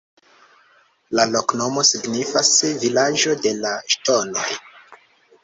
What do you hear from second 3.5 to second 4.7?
la Ŝtonoj".